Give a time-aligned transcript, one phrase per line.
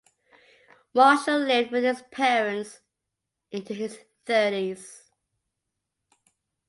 [0.95, 2.79] Marshall lived with his parents
[3.51, 5.03] into his thirties.